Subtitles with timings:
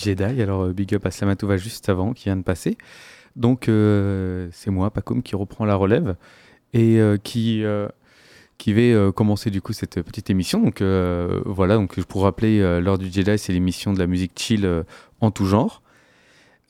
[0.00, 0.42] Jedi.
[0.42, 2.76] Alors, euh, big up à Slamatova juste avant, qui vient de passer.
[3.36, 6.16] Donc, euh, c'est moi, Pacom, qui reprend la relève
[6.72, 7.62] et euh, qui,
[8.58, 10.60] qui euh, commencer du coup cette petite émission.
[10.62, 14.84] Donc, voilà, donc pour rappeler, l'heure du Jedi, c'est l'émission de la musique chill
[15.20, 15.82] en tout genre.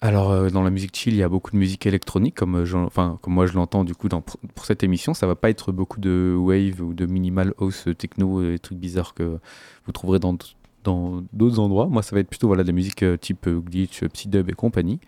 [0.03, 3.35] Alors, dans la musique chill, il y a beaucoup de musique électronique, comme, enfin, comme
[3.35, 5.13] moi je l'entends du coup pour cette émission.
[5.13, 9.13] Ça va pas être beaucoup de wave ou de minimal house techno, des trucs bizarres
[9.13, 9.39] que
[9.85, 10.37] vous trouverez dans
[10.85, 11.87] dans d'autres endroits.
[11.87, 14.49] Moi, ça va être plutôt voilà, de la musique euh, type euh, glitch, euh, psydub
[14.49, 15.01] et compagnie.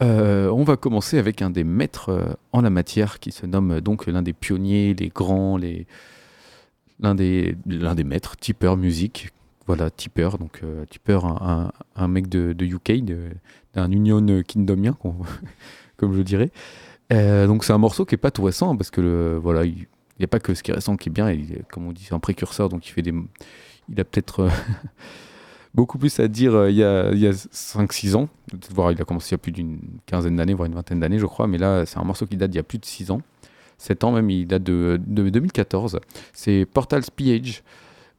[0.00, 4.22] On va commencer avec un des maîtres en la matière qui se nomme donc l'un
[4.22, 5.86] des pionniers, les grands, les
[7.00, 9.30] l'un des l'un des maîtres, Tipper Music.
[9.66, 13.28] Voilà, Tipper, donc euh, un, un- mec de, de UK, de-
[13.74, 14.96] d'un Union Kingdomien,
[15.96, 16.50] comme je dirais.
[17.10, 19.86] Donc c'est un morceau qui est pas tout récent parce que le, voilà, il
[20.20, 21.30] n'y a pas que ce qui est récent qui est bien.
[21.30, 23.12] Il comme on dit, c'est un précurseur, donc il fait des,
[23.90, 24.50] il a peut-être euh,
[25.74, 28.28] beaucoup plus à dire euh, il y a, a 5-6 ans.
[28.74, 31.18] Voire il a commencé il y a plus d'une quinzaine d'années, voire une vingtaine d'années,
[31.18, 31.46] je crois.
[31.46, 33.20] Mais là, c'est un morceau qui date d'il y a plus de 6 ans.
[33.78, 36.00] 7 ans même, il date de, de 2014.
[36.32, 37.62] C'est Portal's PH.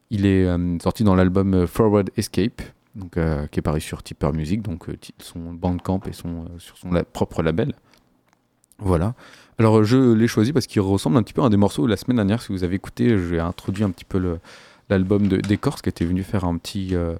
[0.10, 2.62] Il est euh, sorti dans l'album Forward Escape,
[2.96, 4.88] donc, qui est paru sur Tipper Music, donc
[5.20, 7.74] son Bandcamp et son, sur son propre label.
[8.80, 9.14] Voilà.
[9.60, 11.98] Alors je l'ai choisi parce qu'il ressemble un petit peu à un des morceaux la
[11.98, 12.42] semaine dernière.
[12.42, 14.40] Si vous avez écouté, j'ai introduit un petit peu le-
[14.90, 17.16] l'album de d'Ecorse qui était venu faire un petit, euh,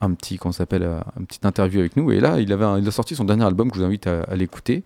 [0.00, 2.10] un petit, qu'on s'appelle, euh, un petit interview avec nous.
[2.12, 4.34] Et là, il avait, il a sorti son dernier album que je vous invite à,
[4.34, 4.84] l'écouter.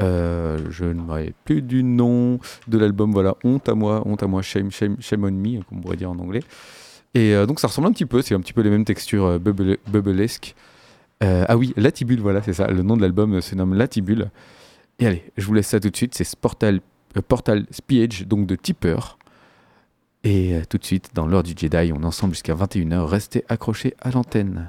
[0.00, 2.38] Euh, je ne me plus du nom
[2.68, 3.12] de l'album.
[3.12, 5.96] Voilà, honte à moi, honte à moi, shame, shame, shame on me, comme on pourrait
[5.96, 6.42] dire en anglais.
[7.14, 9.78] Et donc ça ressemble un petit peu, c'est un petit peu les mêmes textures bubble-
[9.88, 10.54] bubblesques.
[11.22, 12.68] Euh, ah oui, Latibule, voilà, c'est ça.
[12.68, 14.30] Le nom de l'album se nomme Latibule.
[14.98, 16.14] Et allez, je vous laisse ça tout de suite.
[16.14, 16.80] C'est Portal,
[17.26, 18.98] Portal Speech, donc de Tipper.
[20.24, 23.04] Et euh, tout de suite, dans l'heure du Jedi, on est ensemble jusqu'à 21h.
[23.04, 24.68] Restez accrochés à l'antenne.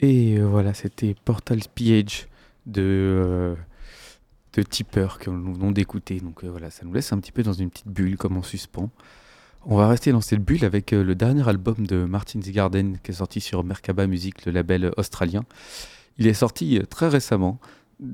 [0.00, 2.28] Et euh, voilà, c'était Portal Pillage
[2.66, 3.54] de, euh,
[4.52, 6.20] de Tipper que nous venons d'écouter.
[6.20, 8.42] Donc euh, voilà, ça nous laisse un petit peu dans une petite bulle comme en
[8.42, 8.90] suspens.
[9.64, 13.14] On va rester dans cette bulle avec le dernier album de Martin Garden qui est
[13.14, 15.44] sorti sur Merkaba Music, le label australien.
[16.18, 17.58] Il est sorti très récemment.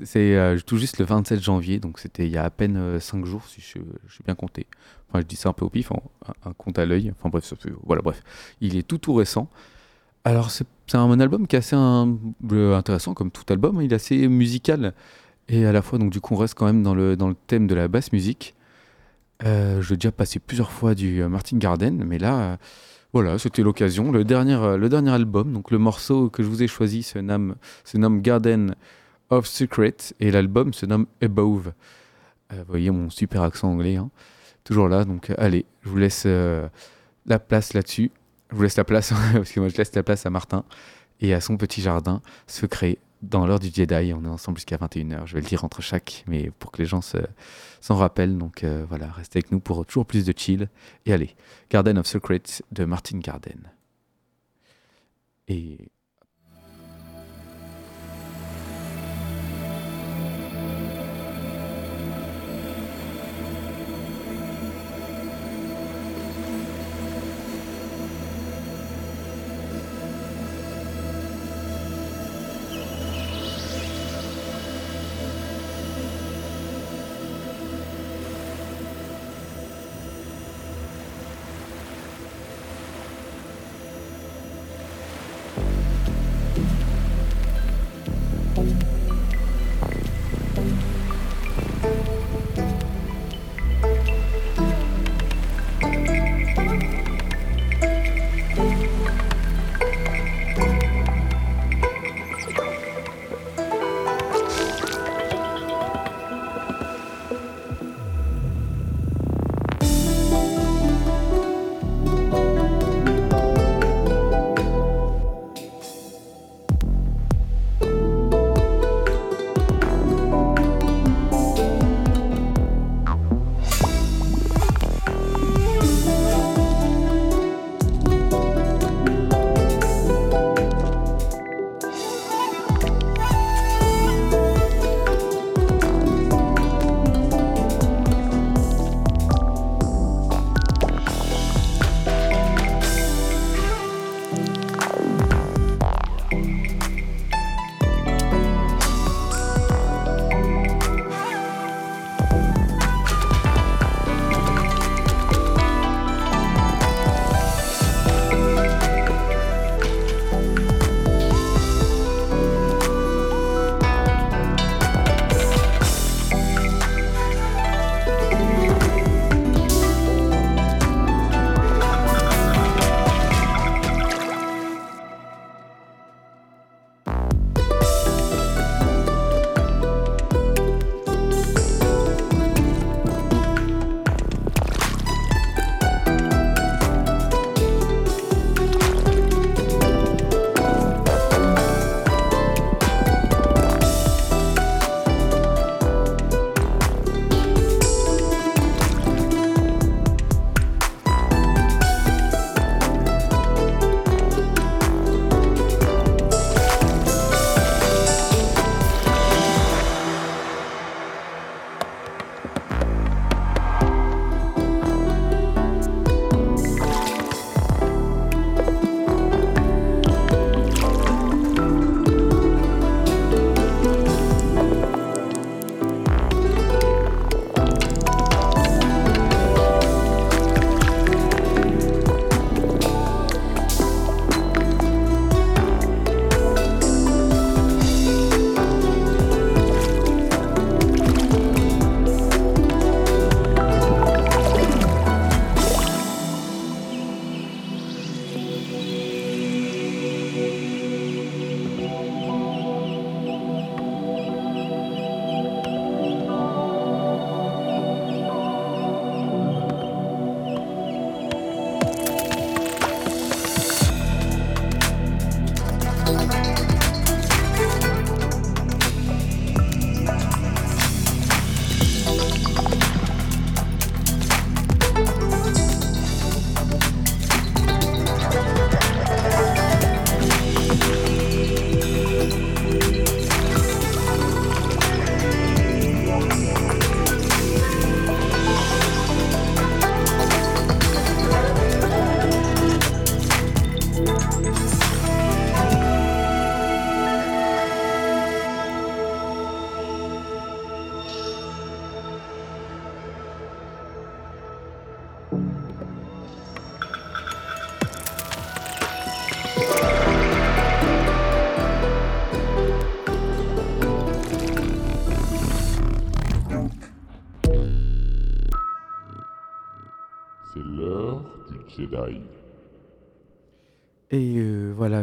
[0.04, 3.24] C'est euh, tout juste le 27 janvier, donc c'était il y a à peine 5
[3.24, 4.66] jours si je, suis bien compté.
[5.08, 5.90] Enfin, je dis ça un peu au pif,
[6.44, 7.12] un, compte à l'œil.
[7.18, 7.52] Enfin bref,
[7.82, 8.22] voilà, bref.
[8.60, 9.48] Il est tout tout récent.
[10.24, 13.82] Alors c'est un album qui est assez euh, intéressant comme tout album, hein.
[13.82, 14.94] il est assez musical
[15.48, 17.34] et à la fois donc du coup on reste quand même dans le, dans le
[17.34, 18.54] thème de la basse musique.
[19.44, 22.56] Euh, je l'ai déjà passé plusieurs fois du euh, Martin Garden, mais là euh,
[23.12, 24.12] voilà c'était l'occasion.
[24.12, 27.18] Le dernier, euh, le dernier album, donc le morceau que je vous ai choisi se
[27.18, 28.74] nomme, se nomme Garden
[29.32, 31.72] of Secret et l'album se nomme Above.
[32.52, 34.10] Euh, vous voyez mon super accent anglais, hein.
[34.62, 36.68] toujours là, donc euh, allez, je vous laisse euh,
[37.26, 38.10] la place là-dessus.
[38.50, 40.64] Je vous laisse la place, parce que moi je laisse la place à Martin
[41.20, 44.12] et à son petit jardin secret dans l'heure du Jedi.
[44.14, 45.26] On est ensemble jusqu'à 21h.
[45.26, 47.16] Je vais le dire entre chaque, mais pour que les gens se-
[47.80, 48.36] s'en rappellent.
[48.36, 50.68] Donc voilà, restez avec nous pour toujours plus de chill.
[51.06, 51.34] Et allez,
[51.70, 52.42] Garden of Secrets
[52.72, 53.70] de Martin Garden.
[55.46, 55.78] Et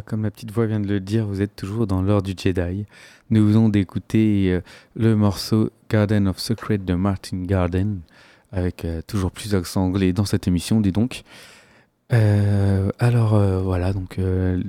[0.09, 2.85] comme la petite voix vient de le dire, vous êtes toujours dans l'ordre du Jedi.
[3.29, 4.61] Nous venons d'écouter euh,
[4.95, 7.99] le morceau Garden of Secret de Martin Garden,
[8.51, 11.21] avec euh, toujours plus d'accent anglais dans cette émission, dis donc.
[12.11, 14.59] Euh, alors voilà, donc euh,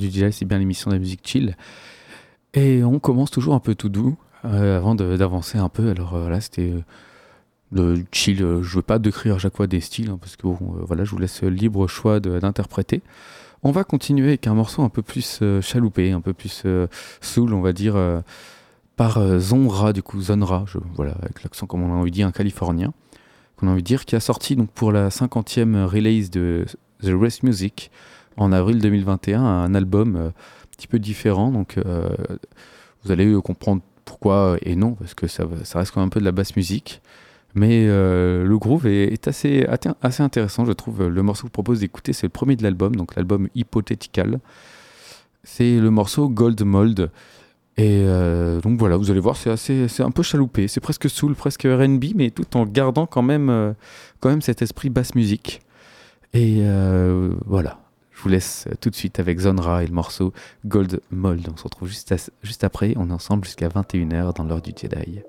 [0.00, 1.56] du Jedi, c'est bien l'émission de la musique chill.
[2.54, 5.90] Et on commence toujours un peu tout doux, avant de- d'avancer un peu.
[5.90, 6.72] Alors voilà, c'était
[7.70, 8.38] le chill.
[8.38, 11.10] je veux pas décrire à chaque fois des styles, hein, parce que bon, voilà, je
[11.10, 13.02] vous laisse libre choix de- d'interpréter.
[13.62, 16.86] On va continuer avec un morceau un peu plus euh, chaloupé, un peu plus euh,
[17.20, 18.20] soul, on va dire, euh,
[18.96, 22.16] par euh, Zonra, du coup, Zonra, je, voilà, avec l'accent comme on a envie de
[22.16, 22.92] dire, un californien,
[23.56, 26.66] qu'on a envie de dire, qui a sorti donc pour la 50e release de
[27.02, 27.90] The Rest Music
[28.36, 30.32] en avril 2021, un album un
[30.76, 31.78] petit peu différent, donc
[33.02, 36.20] vous allez comprendre pourquoi et non, parce que ça, ça reste quand même un peu
[36.20, 37.00] de la basse musique.
[37.56, 39.66] Mais euh, le groove est, assez,
[40.02, 41.08] intéressant, je trouve.
[41.08, 44.40] Le morceau que je propose d'écouter, c'est le premier de l'album, donc l'album Hypothetical.
[45.42, 47.10] C'est le morceau Gold Mold.
[47.78, 51.08] Et euh, donc voilà, vous allez voir, c'est assez, c'est un peu chaloupé, c'est presque
[51.08, 53.72] soul, presque R&B, mais tout en gardant quand même, euh,
[54.20, 55.60] quand même cet esprit basse musique.
[56.34, 56.62] Et
[57.46, 57.80] voilà,
[58.12, 60.34] je vous laisse tout de suite avec Zonra et le morceau
[60.66, 61.48] Gold Mold.
[61.50, 65.22] On se retrouve juste, juste après, on est ensemble jusqu'à 21h dans l'heure du Jedi.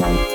[0.00, 0.29] The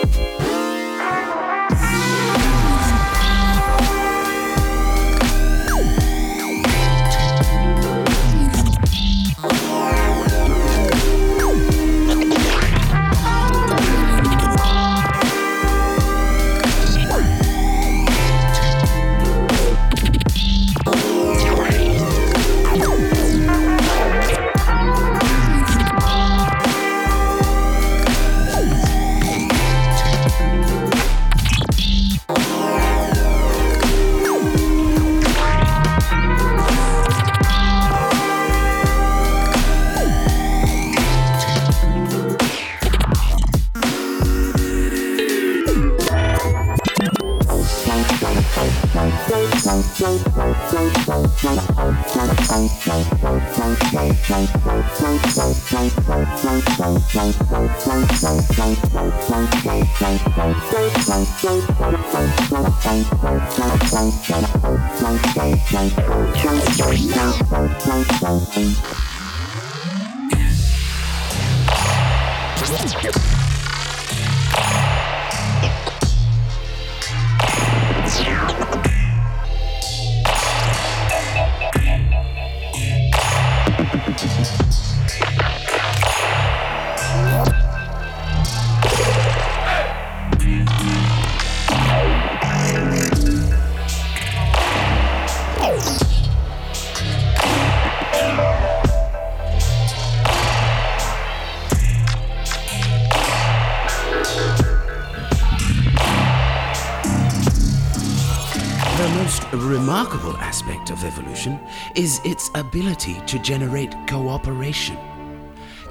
[110.86, 111.60] aspect of evolution
[111.96, 114.98] is its ability to generate cooperation.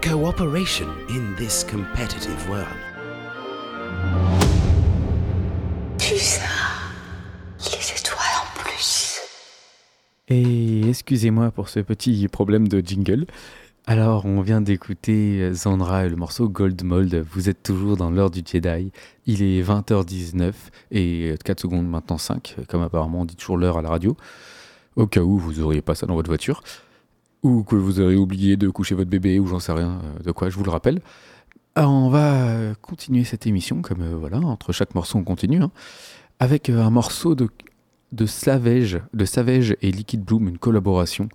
[0.00, 2.76] Cooperation in this competitive world.
[5.98, 6.42] ça,
[7.58, 9.20] les étoiles en plus.
[10.28, 13.26] Et excusez-moi pour ce petit problème de jingle.
[13.86, 17.22] Alors, on vient d'écouter Zandra et le morceau Gold Mold.
[17.30, 18.90] Vous êtes toujours dans l'heure du Jedi.
[19.26, 20.52] Il est 20h19
[20.90, 24.16] et 4 secondes maintenant 5, comme apparemment on dit toujours l'heure à la radio.
[24.96, 26.62] Au cas où vous auriez pas ça dans votre voiture.
[27.42, 30.32] Ou que vous auriez oublié de coucher votre bébé, ou j'en sais rien euh, de
[30.32, 31.00] quoi, je vous le rappelle.
[31.74, 35.60] Alors, on va euh, continuer cette émission, comme euh, voilà, entre chaque morceau on continue,
[35.60, 35.70] hein,
[36.38, 37.48] avec un morceau de,
[38.12, 41.28] de Savage, de Savage et Liquid Bloom, une collaboration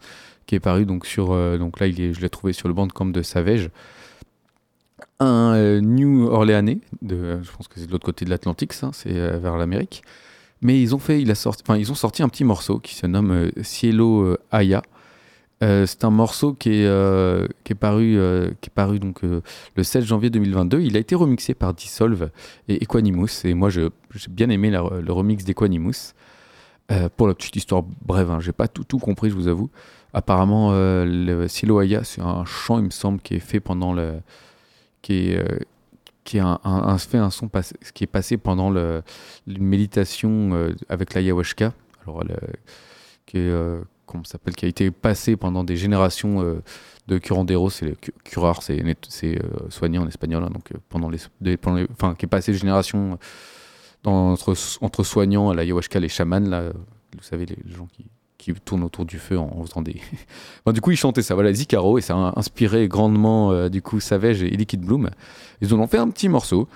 [0.46, 1.28] qui est paru donc sur
[1.60, 3.70] donc là il est, je l'ai trouvé sur le bandcamp de Savage
[5.20, 9.58] un New Orleanais de je pense que c'est de l'autre côté de l'Atlantique c'est vers
[9.58, 10.02] l'Amérique
[10.62, 13.52] mais ils ont fait sorti ils ont sorti un petit morceau qui se nomme euh,
[13.64, 14.82] Cielo euh, Aya
[15.62, 16.88] Euh, c'est un morceau qui est,
[17.66, 18.18] qui est paru,
[18.62, 20.80] qui est paru donc, le 16 janvier 2022.
[20.80, 22.30] Il a été remixé par Dissolve
[22.70, 23.44] et Equanimous.
[23.44, 23.90] Et moi, j'ai
[24.30, 26.14] bien aimé le remix d'Equanimous.
[27.18, 29.70] Pour la petite histoire brève, hein, j'ai pas tout, tout compris, je vous avoue.
[30.14, 34.22] Apparemment, le Silo Aya, c'est un chant, il me semble, qui est fait pendant le.
[35.02, 35.44] qui est.
[36.30, 39.02] euh, qui est un, un- un- fait un son passé- qui est passé pendant le,
[39.48, 41.74] une méditation euh, avec l'ayahuasca.
[42.04, 42.36] Alors, le-
[43.26, 46.62] qui est, euh, comment s'appelle, qui a été passé pendant des générations euh,
[47.08, 49.40] de curanderos, c'est le cu- curar, c'est euh,
[49.70, 52.58] soigné en espagnol, hein, donc euh, pendant les, pendant les- enfin qui est passé de
[52.58, 53.16] génération euh,
[54.04, 56.74] dans- entre, entre soignants, l'ayahuasca, les chamans là, euh,
[57.18, 58.06] vous savez les, les gens qui,
[58.40, 60.02] qui tournent autour du feu en, faisant des.
[60.74, 64.00] Du coup, ils chantaient ça, voilà, Zicaro, et ça a inspiré grandement euh, du coup
[64.00, 65.10] Savage et Liquid Bloom.
[65.62, 66.68] Ils en ont fait un petit morceau.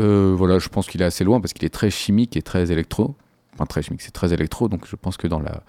[0.00, 2.72] Euh, voilà, je pense qu'il est assez loin parce qu'il est très chimique et très
[2.72, 3.14] électro.
[3.54, 5.62] Enfin, très chimique, c'est très électro, donc je pense que dans la,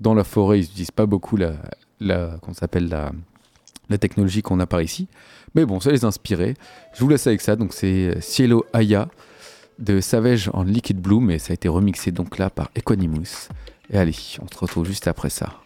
[0.00, 1.54] dans la forêt, ils n'utilisent pas beaucoup la,
[2.00, 3.12] la, ça s'appelle, la,
[3.88, 5.08] la technologie qu'on a par ici.
[5.54, 6.54] Mais bon, ça les a inspirés.
[6.92, 9.08] Je vous laisse avec ça, donc c'est Cielo Aya
[9.78, 13.48] de Savage en Liquid Bloom, et ça a été remixé donc là par Equanimous.
[13.90, 15.60] Et allez, on se retrouve juste après ça.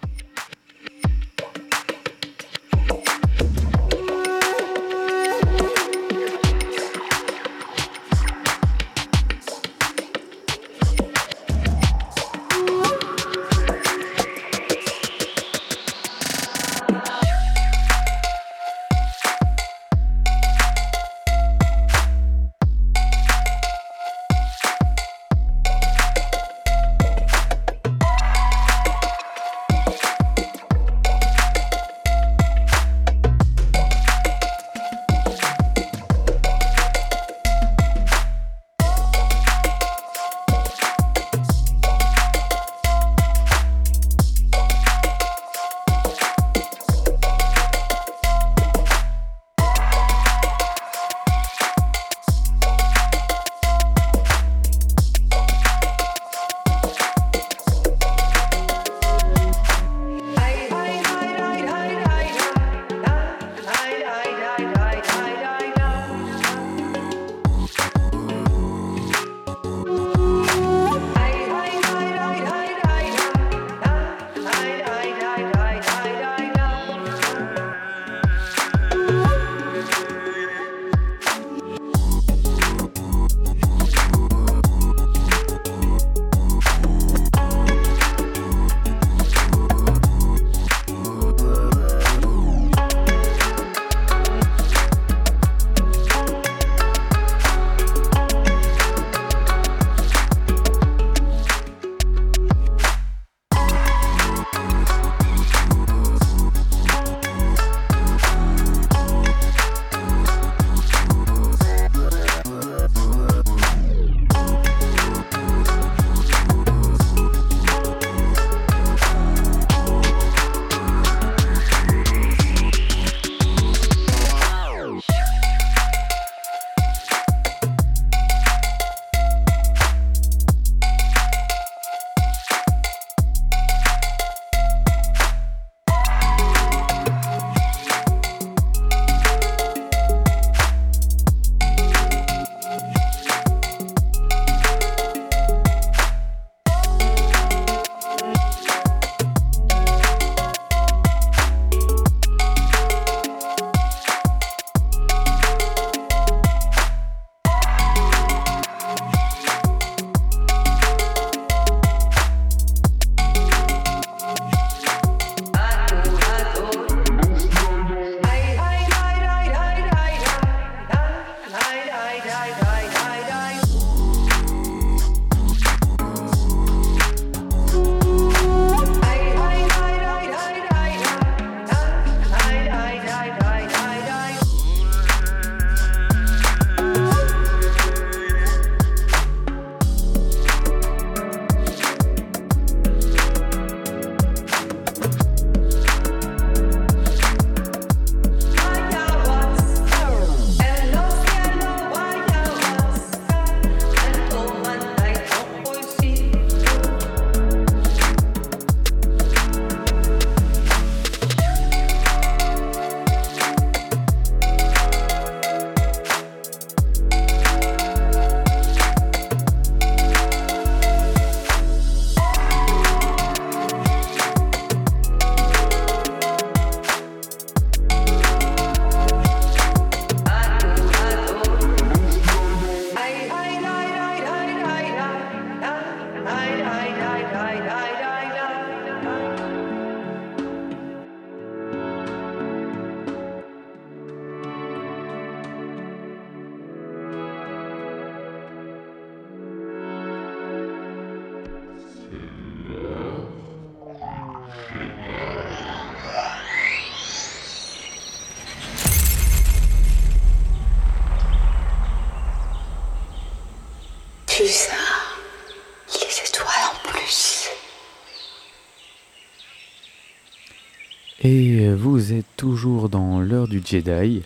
[273.72, 274.22] Jedi.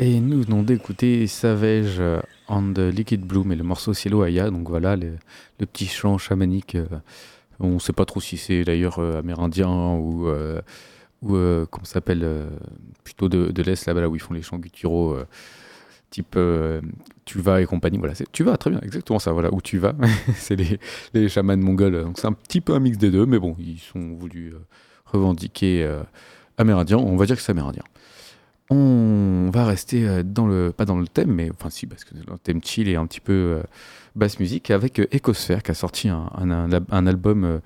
[0.00, 2.00] Et nous venons d'écouter Savage
[2.48, 4.50] and the Liquid Bloom et le morceau Cielo Aya.
[4.50, 5.16] Donc voilà, le,
[5.58, 6.76] petit chant chamanique.
[6.76, 6.86] euh,
[7.60, 10.60] on ne sait pas trop si c'est d'ailleurs euh, amérindien ou, euh,
[11.22, 12.48] ou euh, comment s'appelle, euh,
[13.04, 15.26] plutôt de, l'Est, là-bas là où ils font les chants gutturaux, euh,
[16.10, 16.80] type euh,
[17.24, 17.98] Tu vas et compagnie.
[17.98, 19.32] Voilà, c'est Tu vas, très bien, exactement ça.
[19.32, 19.94] Voilà, où tu vas.
[20.36, 20.78] c'est les,
[21.14, 22.02] les chamans mongols.
[22.02, 24.58] Donc c'est un petit peu un mix des deux, mais bon, ils sont voulu euh,
[25.04, 26.02] revendiquer euh,
[26.58, 26.98] amérindien.
[26.98, 27.82] On va dire que c'est amérindien.
[28.68, 32.14] On va rester euh, dans le, pas dans le thème, mais enfin si, parce que
[32.14, 33.62] le thème chill et un petit peu euh,
[34.16, 37.58] basse musique, avec euh, Ecosphere qui a sorti un, un- album euh,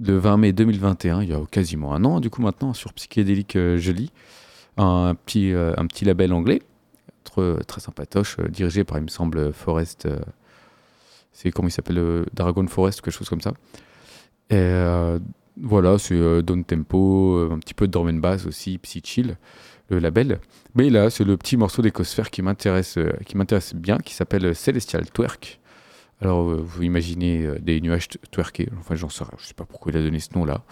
[0.00, 3.58] le 20 mai 2021, il y a quasiment un an, du coup maintenant, sur Psychédélique
[3.76, 4.10] Jolie,
[4.76, 6.62] un petit, un petit label anglais,
[7.24, 10.08] très, très sympatoche, dirigé par, il me semble, Forest,
[11.32, 13.52] c'est comment il s'appelle, Dragon Forest, quelque chose comme ça.
[14.48, 15.20] Et
[15.60, 19.36] voilà, c'est down tempo, un petit peu de bass aussi, psy chill,
[19.92, 20.38] le label.
[20.74, 24.54] Mais là, c'est le petit morceau d'Ecosphère qui m'intéresse, euh, qui m'intéresse bien, qui s'appelle
[24.54, 25.60] Celestial Twerk.
[26.20, 28.68] Alors, euh, vous imaginez euh, des nuages twerkés.
[28.78, 30.62] Enfin, j'en sais rien, je sais pas pourquoi il a donné ce nom-là.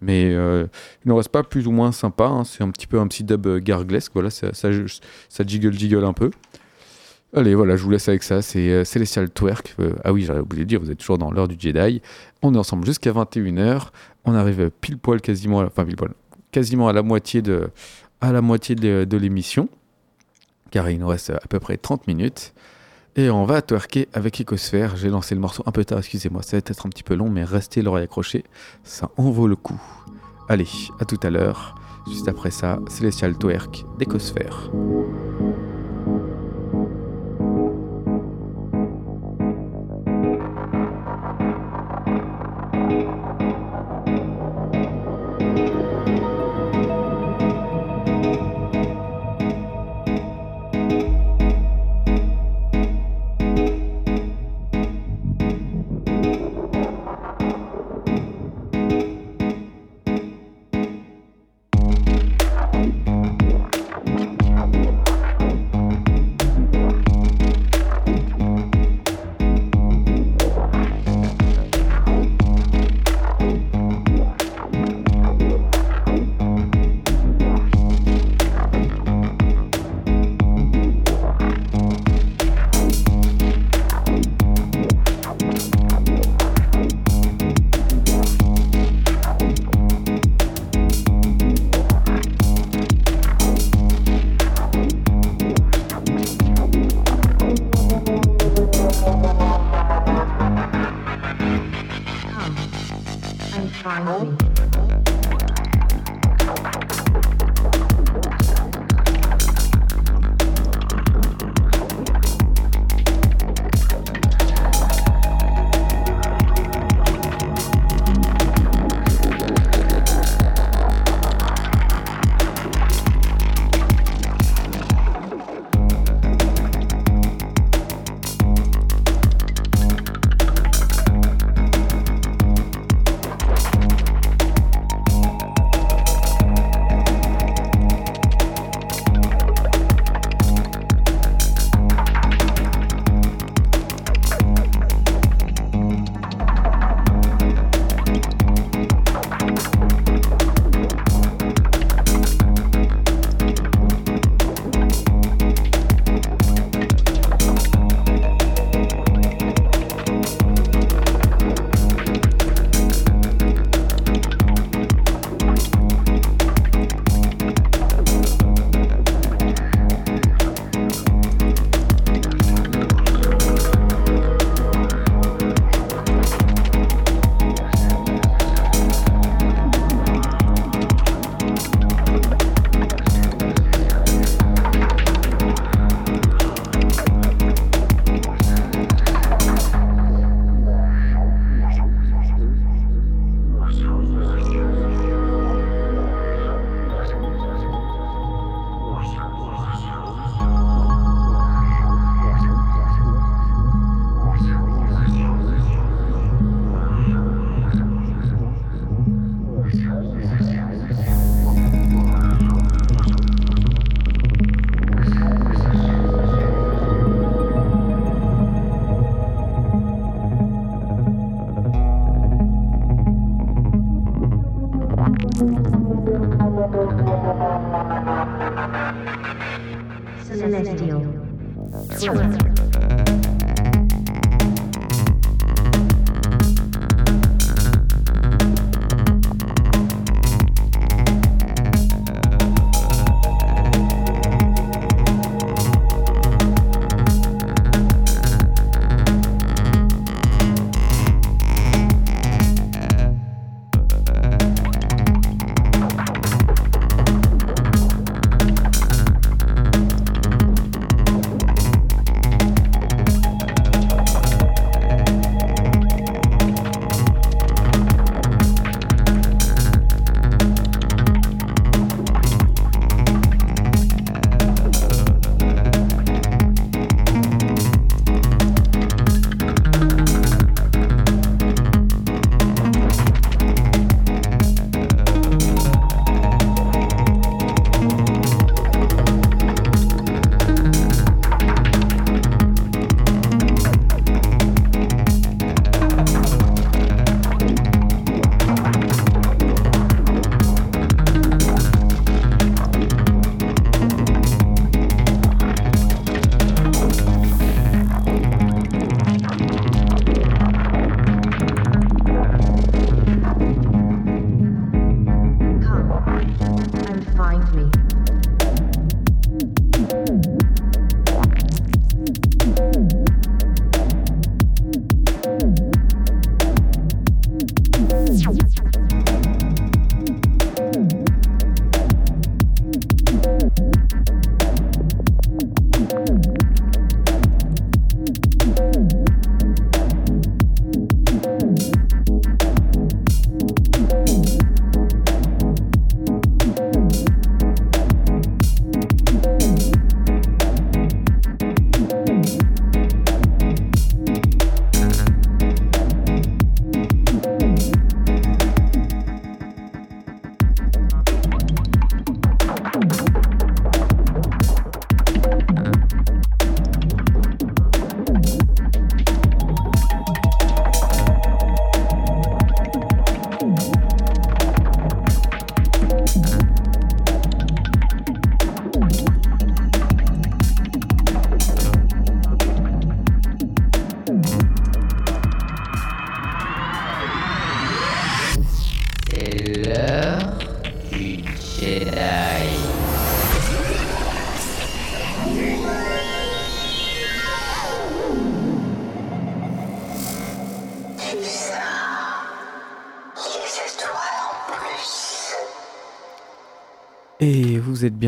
[0.00, 0.66] Mais euh,
[1.04, 2.24] il n'en reste pas plus ou moins sympa.
[2.26, 2.44] hein.
[2.44, 4.12] C'est un petit peu un petit dub euh, garglesque.
[4.14, 4.70] Voilà, ça, ça,
[5.46, 6.30] jiggle jiggle un peu.
[7.34, 8.42] Allez, voilà, je vous laisse avec ça.
[8.42, 9.74] C'est euh, Celestial Twerk.
[9.80, 12.02] Euh, ah oui, j'avais oublié de dire, vous êtes toujours dans l'heure du Jedi.
[12.42, 13.88] On est ensemble jusqu'à 21h.
[14.24, 16.12] On arrive pile poil quasiment, à enfin pile poil,
[16.52, 17.70] quasiment à la moitié de,
[18.32, 19.68] la moitié de, de l'émission.
[20.70, 22.52] Car il nous reste à peu près 30 minutes.
[23.16, 24.96] Et on va twerker avec Ecosphère.
[24.96, 26.42] J'ai lancé le morceau un peu tard, excusez-moi.
[26.42, 28.44] Ça va être un petit peu long, mais restez l'oreille accrochée.
[28.82, 29.80] Ça en vaut le coup.
[30.48, 30.66] Allez,
[30.98, 31.76] à tout à l'heure.
[32.08, 34.70] Juste après ça, Celestial Twerk d'Ecosphère.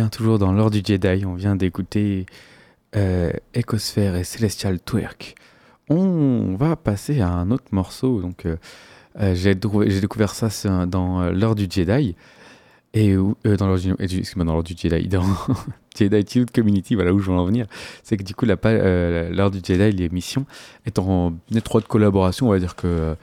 [0.05, 1.25] Toujours dans l'ordre du Jedi.
[1.25, 2.27] On vient d'écouter
[2.95, 3.65] euh, et
[4.25, 5.35] Celestial Twerk.
[5.89, 8.21] On va passer à un autre morceau.
[8.21, 8.57] Donc, euh,
[9.21, 12.15] euh, j'ai découvert ça dans euh, du Jedi.
[12.95, 13.83] Et euh, dans l'ordre
[14.63, 15.25] du, Jedi, dans
[15.97, 17.67] Jedi Tilt Community, voilà où je veux en venir.
[18.03, 20.47] C'est que du coup, l'ordre du Jedi, l'émission,
[20.85, 22.49] est en étroite collaboration.
[22.49, 23.17] On va dire que,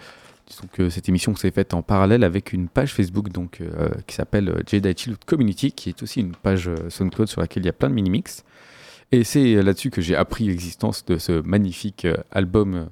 [0.72, 4.50] que cette émission s'est faite en parallèle avec une page Facebook donc, euh, qui s'appelle
[4.50, 7.70] euh, Jedi Chill Community, qui est aussi une page euh, SoundCloud sur laquelle il y
[7.70, 8.44] a plein de mini-mix.
[9.12, 12.89] Et c'est là-dessus que j'ai appris l'existence de ce magnifique album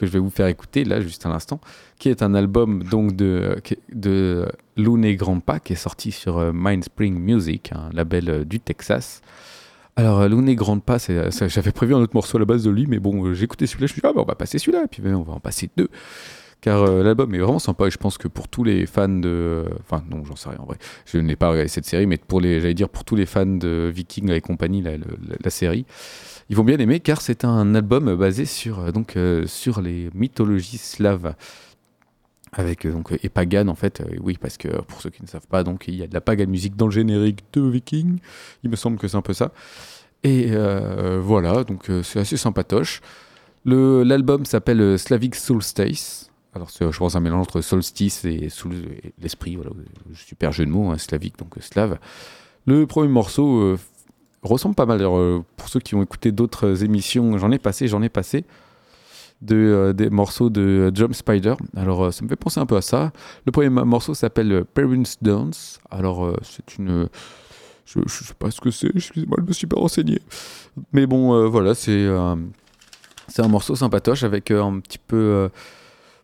[0.00, 1.60] que je vais vous faire écouter là juste à l'instant,
[1.98, 3.60] qui est un album donc de,
[3.92, 9.20] de Looney Grandpa qui est sorti sur Mindspring Music, un label euh, du Texas.
[9.96, 13.34] Alors, Looney Grandpa, j'avais prévu un autre morceau à la base de lui, mais bon,
[13.34, 15.14] écouté celui-là, je me suis dit, ah, bah, on va passer celui-là, et puis ben,
[15.14, 15.90] on va en passer deux.
[16.60, 19.64] Car euh, l'album est vraiment sympa, et je pense que pour tous les fans de.
[19.80, 20.76] Enfin, non, j'en sais rien en vrai.
[21.06, 23.46] Je n'ai pas regardé cette série, mais pour les, j'allais dire pour tous les fans
[23.46, 25.86] de Vikings et compagnie, la, série,
[26.50, 30.10] ils vont bien aimer, car c'est un album basé sur, euh, donc, euh, sur les
[30.14, 31.34] mythologies slaves
[32.52, 35.62] avec donc et pagan en fait oui parce que pour ceux qui ne savent pas
[35.62, 38.18] donc il y a de la pagan musique dans le générique de Viking
[38.64, 39.52] il me semble que c'est un peu ça
[40.24, 40.50] et
[41.20, 43.02] voilà donc c'est assez sympatoche
[43.64, 48.70] l'album s'appelle Slavic Solstice alors je pense un mélange entre solstice et sous
[49.20, 51.98] l'esprit voilà euh, super jeu de mots hein, slavique donc euh, slave
[52.66, 53.78] le premier morceau euh,
[54.42, 58.02] ressemble pas mal Alors, pour ceux qui ont écouté d'autres émissions j'en ai passé j'en
[58.02, 58.44] ai passé
[59.42, 61.54] de, des morceaux de Jump Spider.
[61.74, 63.10] Alors, ça me fait penser un peu à ça.
[63.46, 65.80] Le premier morceau s'appelle Parents Dance.
[65.90, 67.08] Alors, c'est une.
[67.86, 70.20] Je, je sais pas ce que c'est, excusez-moi, je me suis pas renseigné.
[70.92, 72.06] Mais bon, voilà, c'est
[73.28, 75.48] c'est un morceau sympatoche avec un petit peu.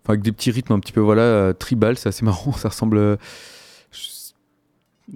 [0.06, 2.52] Enfin, avec des petits rythmes un petit peu, voilà, euh, tribal, c'est assez marrant.
[2.52, 2.96] Ça ressemble.
[2.96, 3.16] euh,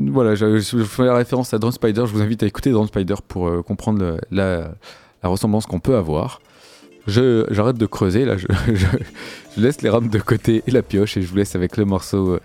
[0.01, 2.07] voilà, je, fais la référence à Drone Spider.
[2.07, 4.73] Je vous invite à écouter Drone Spider pour euh, comprendre la,
[5.23, 6.41] la ressemblance qu'on peut avoir.
[7.07, 8.47] J'arrête de creuser, là, je,
[9.57, 12.39] laisse les rames de côté et la pioche et je vous laisse avec le morceau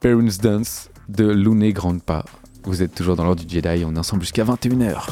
[0.00, 2.24] Parents Dance de Lune Grandpa.
[2.64, 5.08] Vous êtes toujours dans l'ordre du Jedi, on est ensemble jusqu'à 21h.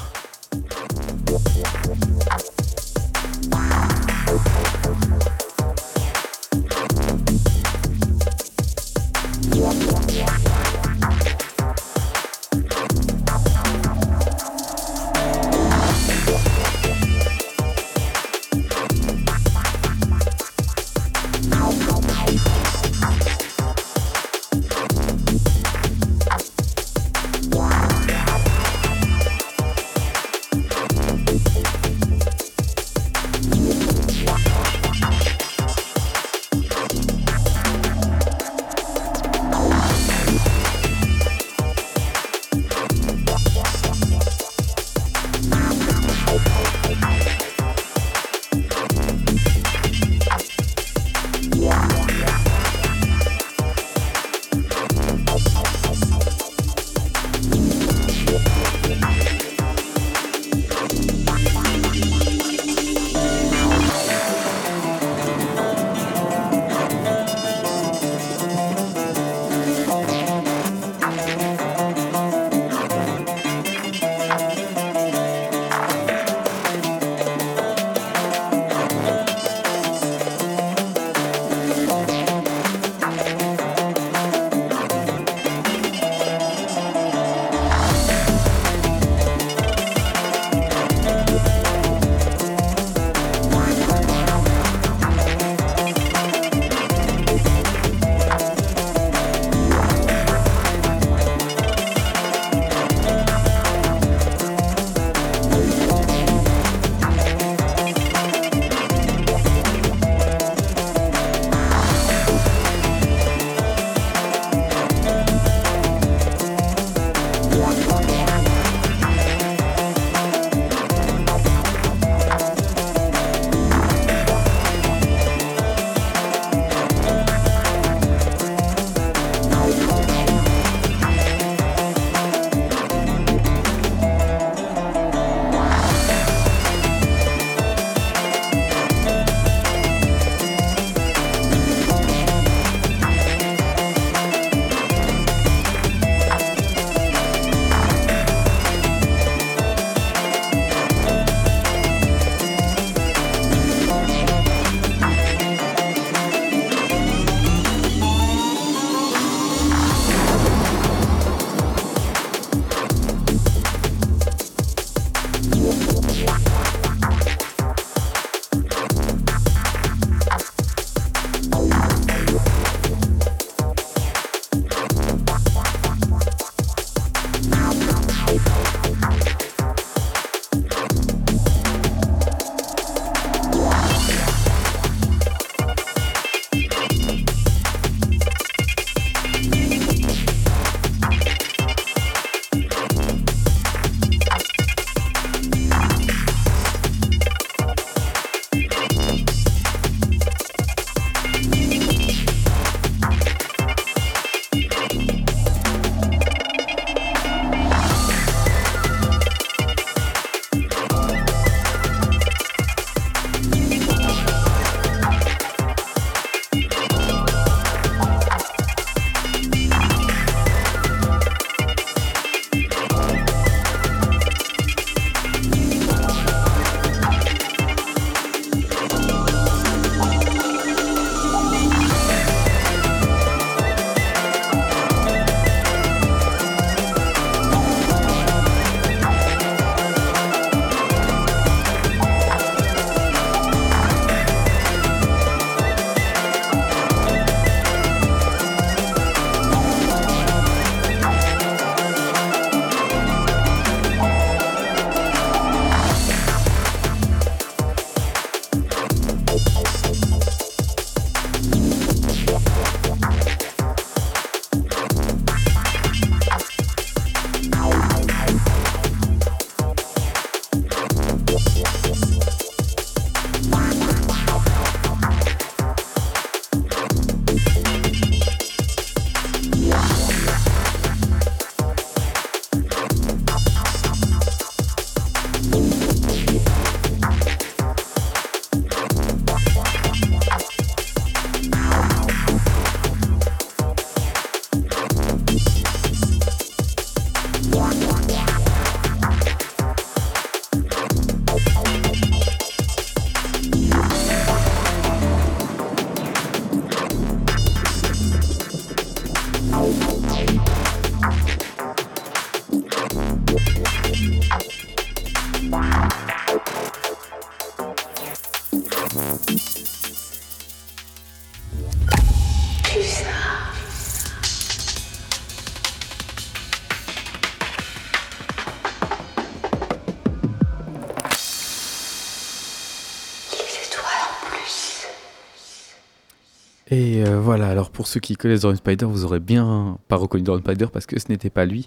[337.81, 341.00] Pour ceux qui connaissent Dorn Spider, vous aurez bien pas reconnu Dorn Spider parce que
[341.00, 341.66] ce n'était pas lui,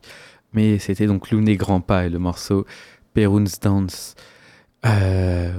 [0.53, 2.67] mais c'était donc Looney Grandpa et le morceau
[3.15, 4.13] Perun's Dance.
[4.85, 5.51] Euh,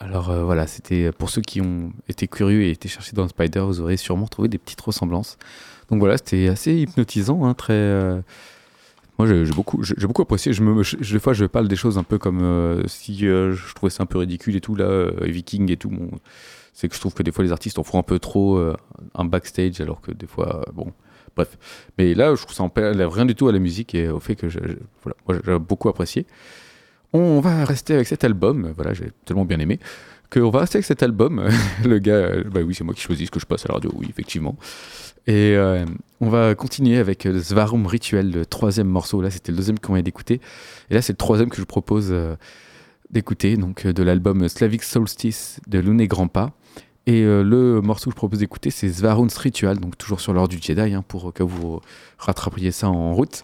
[0.00, 3.60] alors euh, voilà, c'était pour ceux qui ont été curieux et été chercher Dorn Spider,
[3.60, 5.38] vous aurez sûrement trouvé des petites ressemblances.
[5.90, 7.72] Donc voilà, c'était assez hypnotisant, hein, très.
[7.72, 8.20] euh,
[9.16, 10.50] Moi, j'ai beaucoup, beaucoup apprécié.
[10.52, 14.02] Des fois, je parle des choses un peu comme euh, si euh, je trouvais ça
[14.02, 15.90] un peu ridicule et tout là, euh, Viking et tout.
[15.90, 16.10] Bon,
[16.80, 18.74] c'est que je trouve que des fois les artistes en font un peu trop euh,
[19.14, 20.92] un backstage, alors que des fois, euh, bon,
[21.36, 21.58] bref.
[21.98, 24.34] Mais là, je trouve ça enlève rien du tout à la musique et au fait
[24.34, 24.58] que je-
[25.02, 26.26] voilà, moi, j'ai beaucoup apprécié.
[27.12, 28.72] On va rester avec cet album.
[28.76, 29.78] Voilà, j'ai tellement bien aimé
[30.32, 31.46] qu'on va rester avec cet album.
[31.84, 33.74] Le gars, euh, bah oui, c'est moi qui choisis ce que je passe à la
[33.74, 34.56] radio, oui, effectivement.
[35.26, 35.54] Et
[36.20, 39.20] on va continuer avec Svarum Rituel, le troisième morceau.
[39.20, 40.40] Là, c'était le deuxième qu'on vient d'écouter.
[40.88, 42.12] Et là, c'est le troisième que je propose
[43.10, 46.52] d'écouter, donc de l'album Slavic Solstice de Luné Grandpa.
[47.10, 50.46] Et euh, le morceau que je propose d'écouter, c'est Svarun's Ritual, donc toujours sur l'heure
[50.46, 51.80] du Jedi, hein, pour que vous
[52.18, 53.42] rattrapiez ça en route.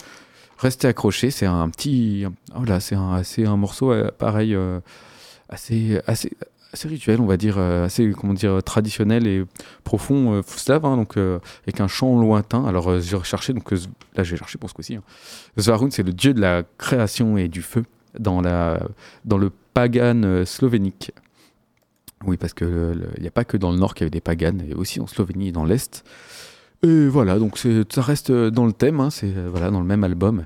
[0.57, 2.25] Restez accrochés, c'est un petit.
[2.55, 4.79] Oh là, c'est un, un morceau euh, pareil, euh,
[5.49, 6.31] assez, assez,
[6.71, 9.43] assez rituel, on va dire, euh, assez comment dire, traditionnel et
[9.83, 12.63] profond, euh, slave, hein, donc euh, avec un chant lointain.
[12.63, 13.77] Alors euh, j'ai recherché, donc euh,
[14.15, 14.95] là j'ai cherché pour ce coup-ci.
[14.95, 15.03] hein.
[15.57, 17.83] Svarun, c'est le dieu de la création et du feu
[18.17, 18.79] dans, la,
[19.25, 21.11] dans le pagan euh, slovénique.
[22.25, 24.61] Oui, parce qu'il n'y a pas que dans le nord qu'il y avait des paganes,
[24.65, 26.03] il y a aussi en Slovénie et dans l'est.
[26.83, 30.03] Et voilà, donc ça reste dans le thème, hein, c'est euh, voilà, dans le même
[30.03, 30.45] album.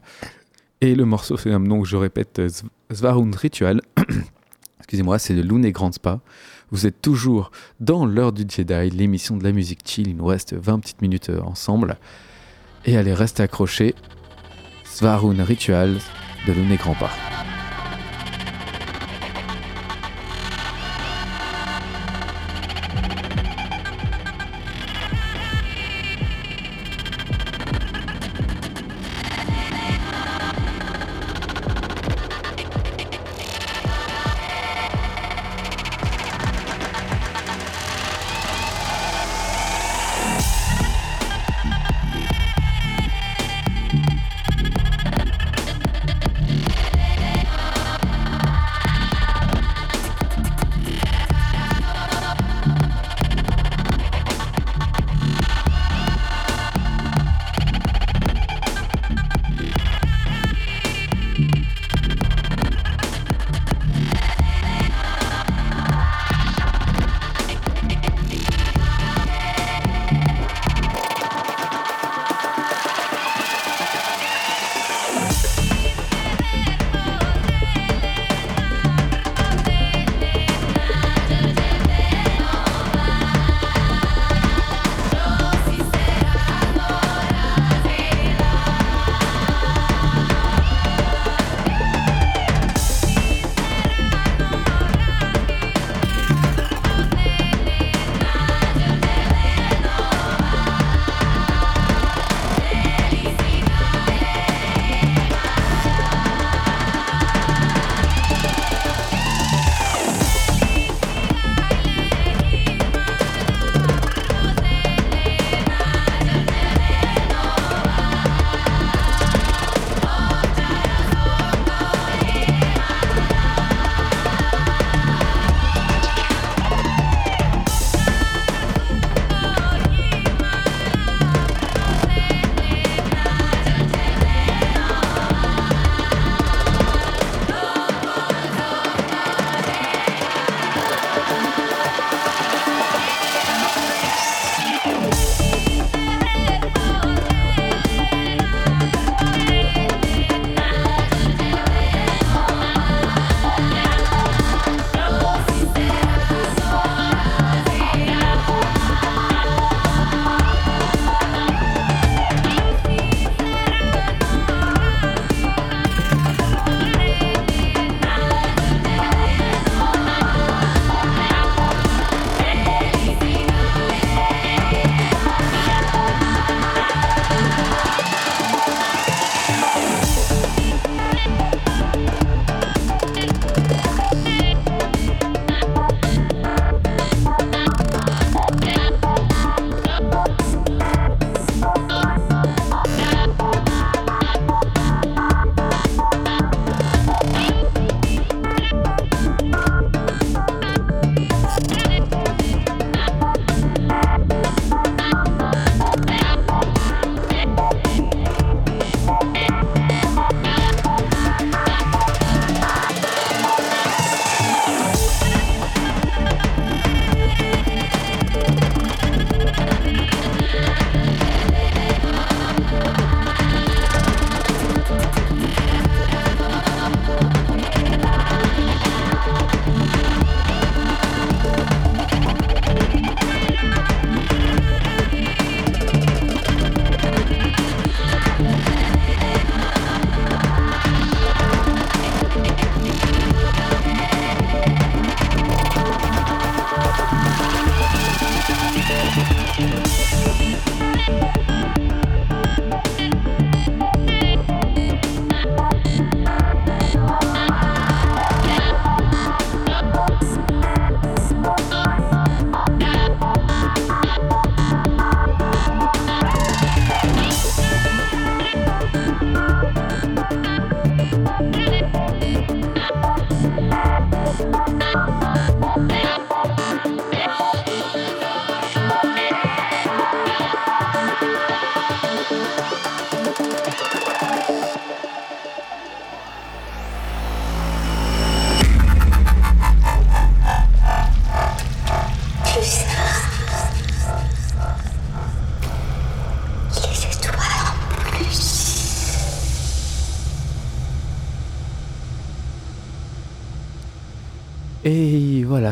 [0.81, 3.81] Et le morceau, c'est donc je répète, euh, Sv- Svarun Ritual.
[4.79, 6.19] Excusez-moi, c'est de Lune et Grand Spa.
[6.71, 10.07] Vous êtes toujours dans l'heure du Jedi, l'émission de la musique chill.
[10.09, 11.97] Il nous reste 20 petites minutes euh, ensemble.
[12.85, 13.93] Et allez, restez accrochés.
[14.85, 15.97] Svarun Ritual
[16.47, 17.11] de Lune et Grand Pas.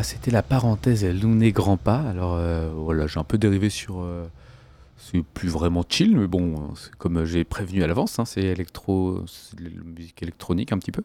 [0.03, 2.01] C'était la parenthèse Luné Grand Pas.
[2.01, 4.01] Alors euh, voilà, j'ai un peu dérivé sur.
[4.01, 4.25] euh,
[4.97, 9.23] c'est plus vraiment chill, mais bon, comme j'ai prévenu à l'avance, hein, c'est électro,
[9.57, 11.03] la musique électronique un petit peu.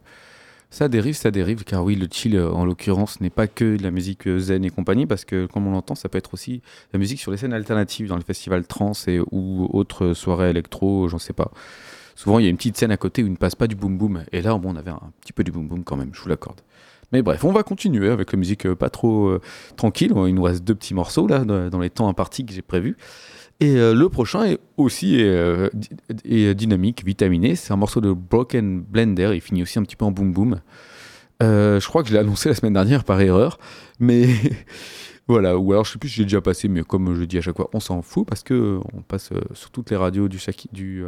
[0.70, 3.82] Ça dérive, ça dérive, car oui, le chill euh, en l'occurrence n'est pas que de
[3.84, 6.98] la musique zen et compagnie, parce que comme on l'entend, ça peut être aussi la
[6.98, 11.20] musique sur les scènes alternatives, dans les festivals trans et, ou autres soirées électro, j'en
[11.20, 11.52] sais pas.
[12.16, 13.76] Souvent, il y a une petite scène à côté où il ne passe pas du
[13.76, 16.10] boom boom, et là, bon, on avait un petit peu du boom boom quand même,
[16.12, 16.60] je vous l'accorde.
[17.12, 19.40] Mais bref, on va continuer avec la musique euh, pas trop euh,
[19.76, 20.12] tranquille.
[20.26, 22.96] Il nous reste deux petits morceaux là dans les temps impartis que j'ai prévus.
[23.60, 25.68] Et euh, le prochain est aussi euh,
[26.24, 27.54] dynamique, vitaminé.
[27.54, 29.30] C'est un morceau de Broken Blender.
[29.34, 30.60] Il finit aussi un petit peu en boom boom.
[31.40, 33.58] Je crois que je l'ai annoncé la semaine dernière par erreur,
[34.00, 34.28] mais
[35.28, 35.58] voilà.
[35.58, 37.56] Ou alors je sais plus si j'ai déjà passé, mais comme je dis à chaque
[37.56, 40.38] fois, on s'en fout parce que on passe sur toutes les radios du,
[40.72, 41.04] du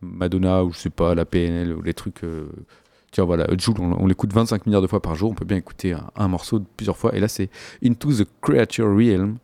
[0.00, 2.22] Madonna ou je sais pas la PNL ou les trucs.
[3.12, 5.30] Tiens, voilà, Joule, on, l'écoute 25 milliards de fois par jour.
[5.30, 7.14] On peut bien écouter un, morceau plusieurs fois.
[7.14, 7.50] Et là, c'est
[7.84, 9.36] Into the Creature Realm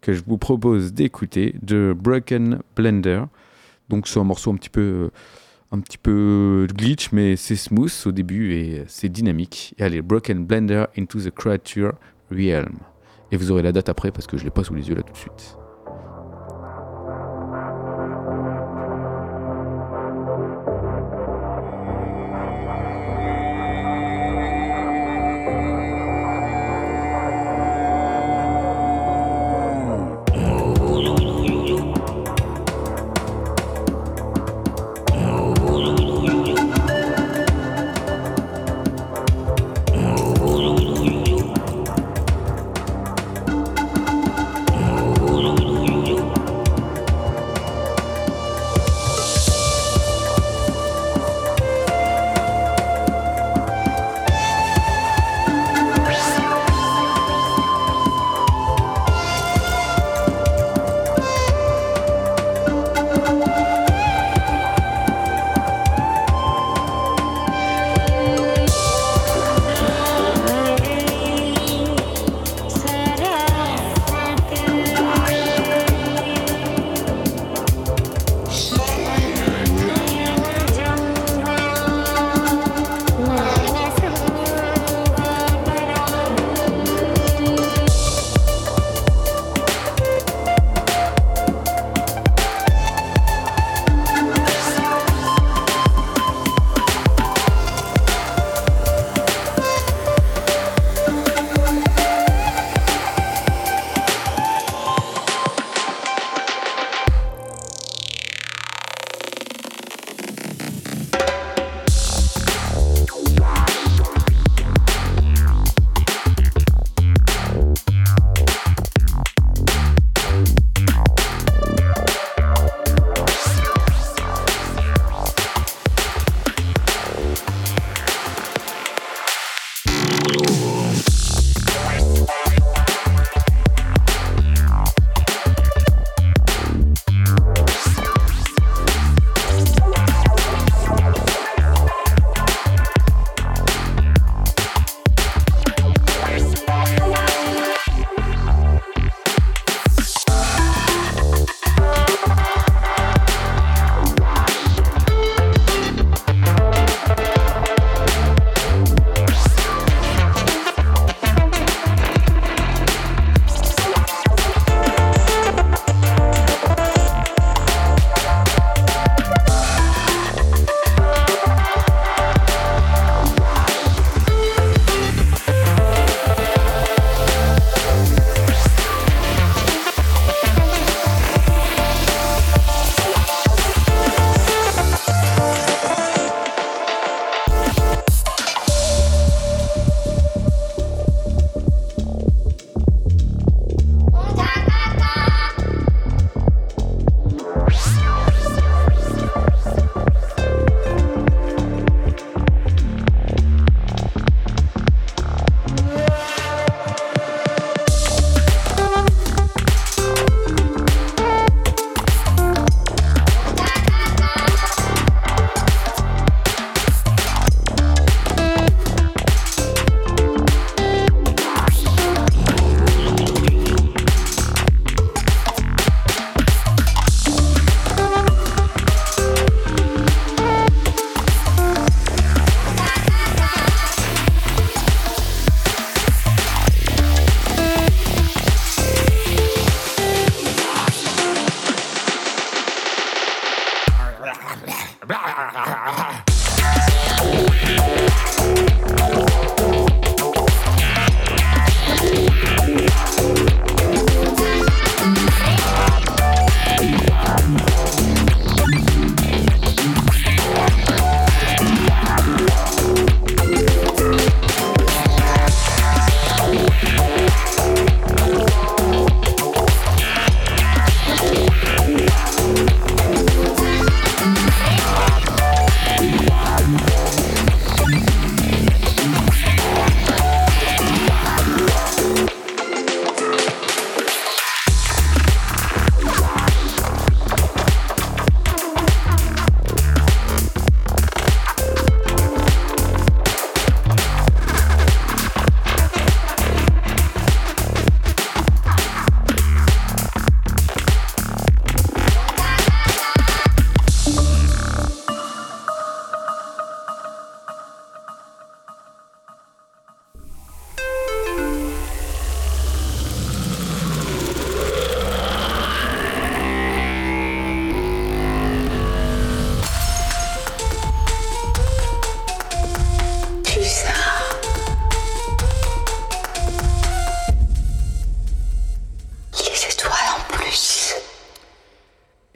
[0.00, 3.24] que je vous propose d'écouter de Broken Blender.
[3.88, 5.10] Donc, c'est un morceau un petit peu, euh,
[5.72, 9.74] un petit peu glitch, mais c'est smooth au début et c'est dynamique.
[9.78, 11.94] Et allez, Broken Blender Into the Creature
[12.30, 12.78] Realm.
[13.32, 15.02] Et vous aurez la date après parce que je l'ai pas sous les yeux là
[15.02, 15.56] tout de suite.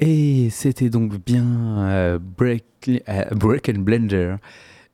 [0.02, 2.64] Et c'était donc bien euh, Break,
[3.06, 4.36] euh, Break and Blender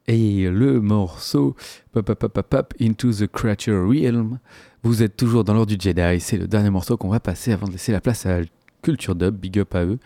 [0.09, 1.55] et le morceau
[1.93, 4.41] Pop, pop, pop, pop, Into the Creature Realm.
[4.83, 7.69] Vous êtes toujours dans l'ordre du Jedi, c'est le dernier morceau qu'on va passer avant
[7.69, 8.41] de laisser la place à
[8.83, 10.01] Culture Dub, big up à eux.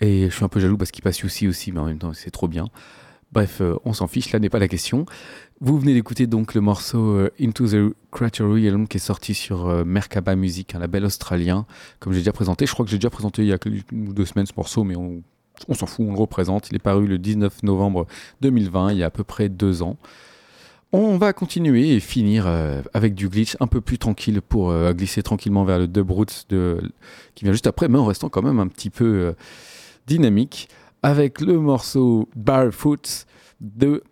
[0.00, 2.14] Et je suis un peu jaloux parce qu'il passe aussi aussi, mais en même temps
[2.14, 2.64] c'est trop bien.
[3.34, 5.06] Bref, euh, on s'en fiche, là n'est pas la question.
[5.60, 9.66] Vous venez d'écouter donc le morceau euh, Into the Creature Realm qui est sorti sur
[9.66, 11.66] euh, Merkaba Music, un label australien,
[11.98, 12.64] comme j'ai déjà présenté.
[12.64, 13.58] Je crois que j'ai déjà présenté il y a
[13.90, 15.24] deux semaines ce morceau, mais on,
[15.74, 16.70] s'en fout, on le représente.
[16.70, 18.06] Il est paru le 19 novembre
[18.42, 19.96] 2020, il y a à peu près deux ans.
[20.92, 22.46] On va continuer et finir
[22.94, 26.46] avec du glitch un peu plus tranquille pour glisser tranquillement vers le dub roots
[27.34, 29.34] qui vient juste après, mais en restant quand même un petit peu
[30.06, 30.68] dynamique
[31.04, 33.26] avec le morceau Barefoot
[33.60, 34.02] de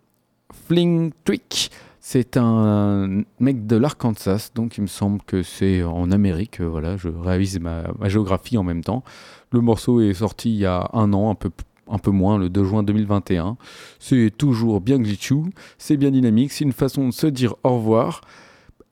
[0.67, 1.71] Fling Trick.
[1.99, 6.61] C'est un mec de l'Arkansas, donc il me semble que c'est en Amérique.
[6.61, 9.03] euh, Voilà, je réalise ma, géographie en même temps.
[9.51, 11.49] Le morceau est sorti il y a un an, un peu,
[11.89, 13.57] un peu moins, le 2 juin 2021.
[13.97, 18.21] C'est toujours bien glitchou, c'est bien dynamique, c'est une façon de se dire au revoir.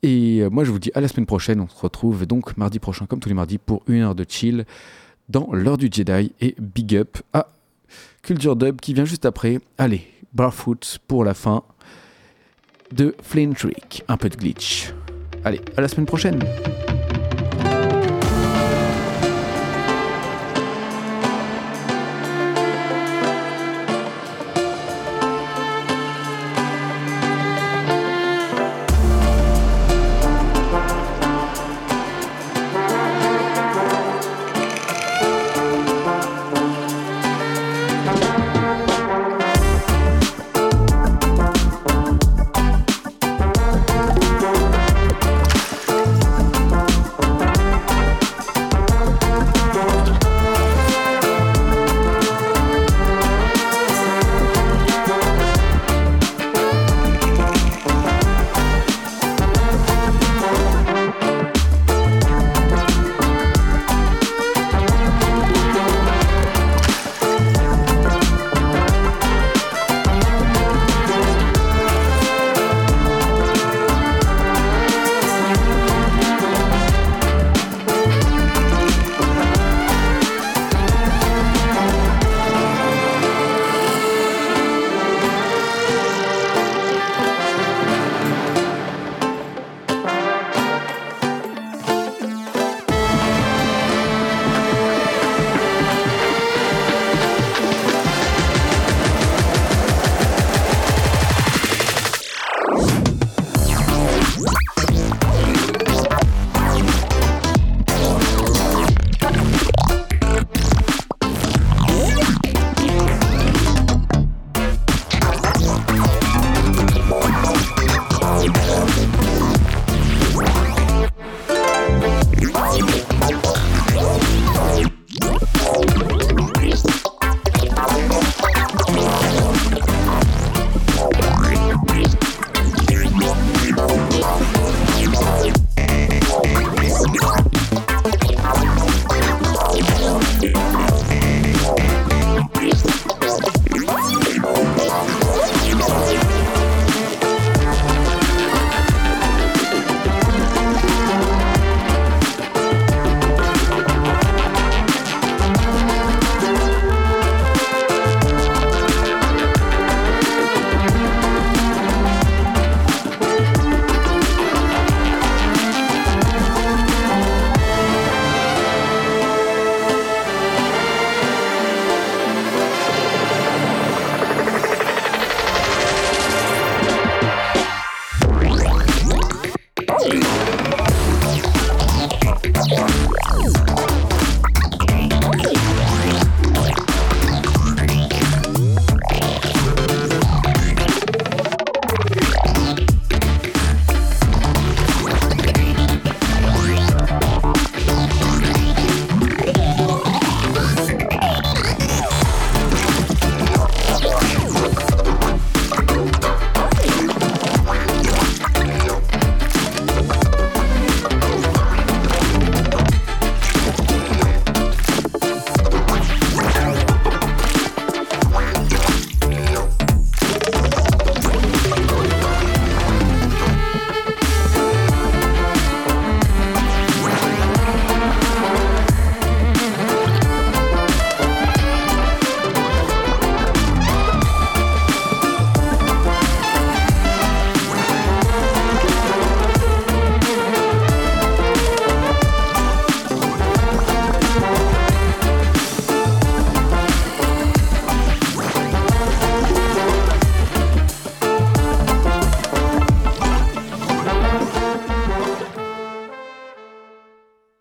[0.02, 1.60] Et euh, moi, je vous dis à la semaine prochaine.
[1.60, 4.64] On se retrouve donc mardi prochain, comme tous les mardis, pour une heure de chill
[5.28, 6.32] dans l'heure du Jedi.
[6.40, 7.46] Et big up à
[8.22, 9.58] Culture Dub qui vient juste après.
[9.78, 11.64] Allez, Barfoot pour la fin
[12.92, 14.04] de Flame Trick.
[14.06, 14.92] Un peu de glitch.
[15.44, 16.38] Allez, à la semaine prochaine.